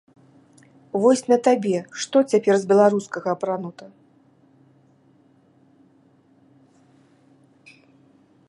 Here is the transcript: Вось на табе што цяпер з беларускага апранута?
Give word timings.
Вось 1.01 1.21
на 1.33 1.37
табе 1.47 1.77
што 2.05 2.17
цяпер 2.31 2.55
з 2.63 2.71
беларускага 2.71 3.35
апранута? 3.35 3.91